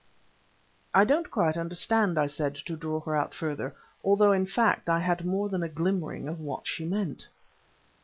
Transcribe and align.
"I 0.95 1.03
don't 1.03 1.29
quite 1.29 1.55
understand," 1.55 2.17
I 2.17 2.25
said, 2.25 2.55
to 2.55 2.75
draw 2.75 3.01
her 3.01 3.15
out 3.15 3.35
further, 3.35 3.75
although, 4.03 4.31
in 4.31 4.47
fact, 4.47 4.89
I 4.89 4.97
had 4.99 5.23
more 5.27 5.47
than 5.47 5.61
a 5.61 5.69
glimmering 5.69 6.27
of 6.27 6.39
what 6.39 6.65
she 6.65 6.85
meant. 6.87 7.27